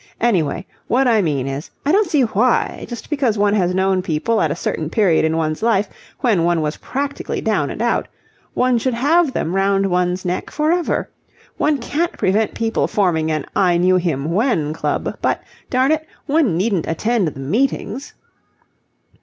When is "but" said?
15.21-15.43